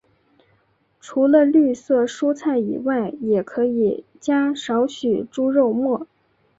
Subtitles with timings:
[0.99, 6.07] 除了绿色蔬菜以外也可以加少许猪肉末。